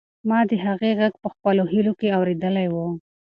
ما 0.29 0.39
د 0.49 0.51
هغې 0.65 0.91
غږ 0.99 1.13
په 1.23 1.27
خپلو 1.33 1.63
هیلو 1.73 1.93
کې 1.99 2.13
اورېدلی 2.17 2.67
و. 2.73 2.75